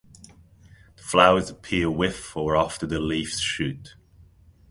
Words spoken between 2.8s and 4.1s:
the leaves shoot.